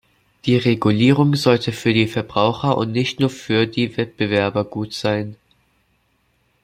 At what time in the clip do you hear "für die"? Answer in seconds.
1.71-2.07, 3.29-3.97